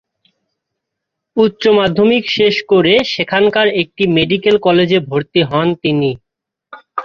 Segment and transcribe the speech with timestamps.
[1.37, 6.11] উচ্চ-মাধ্যমিক শেষ করে সেখানকার একটি মেডিক্যাল কলেজে ভর্তি হন তিনি।